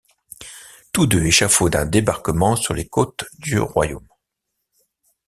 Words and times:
Tous 0.91 1.05
deux 1.05 1.23
échafaudent 1.25 1.75
un 1.77 1.85
débarquement 1.85 2.55
sur 2.55 2.73
les 2.73 2.87
côtes 2.87 3.25
du 3.37 3.59
royaume. 3.59 4.07